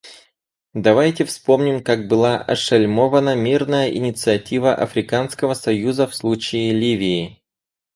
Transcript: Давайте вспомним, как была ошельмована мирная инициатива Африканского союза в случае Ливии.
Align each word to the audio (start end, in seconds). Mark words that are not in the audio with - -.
Давайте 0.73 1.25
вспомним, 1.25 1.83
как 1.83 2.07
была 2.07 2.39
ошельмована 2.41 3.35
мирная 3.35 3.91
инициатива 3.93 4.73
Африканского 4.73 5.53
союза 5.53 6.07
в 6.07 6.15
случае 6.15 6.73
Ливии. 6.73 7.39